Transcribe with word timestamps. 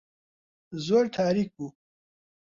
زۆر 0.85 1.05
تاریک 1.15 1.49
بوو. 1.55 1.67